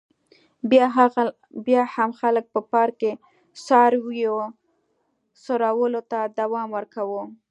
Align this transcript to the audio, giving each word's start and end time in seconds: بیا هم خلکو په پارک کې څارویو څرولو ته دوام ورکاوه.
بیا 1.65 1.83
هم 1.95 2.09
خلکو 2.19 2.47
په 2.53 2.61
پارک 2.71 2.95
کې 3.01 3.11
څارویو 3.65 4.37
څرولو 5.43 6.01
ته 6.11 6.19
دوام 6.39 6.67
ورکاوه. 6.77 7.23